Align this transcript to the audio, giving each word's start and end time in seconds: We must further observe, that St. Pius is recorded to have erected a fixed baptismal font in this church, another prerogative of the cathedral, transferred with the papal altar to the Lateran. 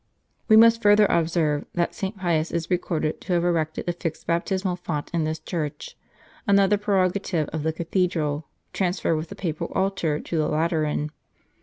We 0.47 0.57
must 0.57 0.81
further 0.81 1.05
observe, 1.07 1.65
that 1.75 1.93
St. 1.93 2.17
Pius 2.17 2.49
is 2.49 2.71
recorded 2.71 3.21
to 3.21 3.33
have 3.33 3.45
erected 3.45 3.87
a 3.87 3.93
fixed 3.93 4.25
baptismal 4.25 4.77
font 4.77 5.11
in 5.13 5.25
this 5.25 5.37
church, 5.37 5.95
another 6.47 6.79
prerogative 6.79 7.47
of 7.49 7.61
the 7.61 7.71
cathedral, 7.71 8.47
transferred 8.73 9.17
with 9.17 9.29
the 9.29 9.35
papal 9.35 9.67
altar 9.75 10.19
to 10.19 10.37
the 10.39 10.47
Lateran. 10.47 11.11